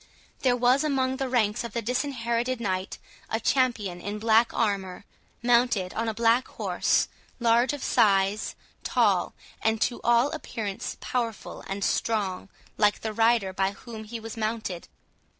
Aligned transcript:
There 0.39 0.55
was 0.57 0.83
among 0.83 1.17
the 1.17 1.29
ranks 1.29 1.63
of 1.63 1.73
the 1.73 1.81
Disinherited 1.83 2.59
Knight 2.59 2.97
a 3.29 3.39
champion 3.39 4.01
in 4.01 4.17
black 4.17 4.51
armour, 4.51 5.05
mounted 5.43 5.93
on 5.93 6.07
a 6.09 6.13
black 6.15 6.47
horse, 6.47 7.07
large 7.39 7.71
of 7.71 7.83
size, 7.83 8.55
tall, 8.83 9.35
and 9.61 9.79
to 9.81 10.01
all 10.03 10.31
appearance 10.31 10.97
powerful 11.01 11.63
and 11.67 11.83
strong, 11.83 12.49
like 12.79 13.01
the 13.01 13.13
rider 13.13 13.53
by 13.53 13.73
whom 13.73 14.05
he 14.05 14.19
was 14.19 14.35
mounted. 14.35 14.87